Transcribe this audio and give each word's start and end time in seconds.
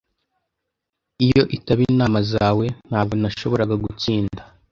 Iyo 1.25 1.41
itaba 1.55 1.81
inama 1.89 2.19
zawe, 2.31 2.65
ntabwo 2.89 3.13
nashoboraga 3.21 3.75
gutsinda. 3.83 4.41